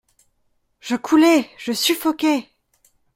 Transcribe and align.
Je 0.79 0.95
coulais! 0.95 1.47
je 1.59 1.71
suffoquais!… 1.71 2.49